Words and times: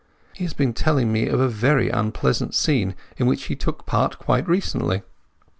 He 0.33 0.43
has 0.45 0.55
been 0.55 0.73
telling 0.73 1.11
me 1.13 1.27
of 1.27 1.39
a 1.39 1.47
very 1.47 1.89
unpleasant 1.91 2.55
scene 2.55 2.95
in 3.17 3.27
which 3.27 3.43
he 3.43 3.55
took 3.55 3.85
part 3.85 4.17
quite 4.17 4.47
recently. 4.47 5.03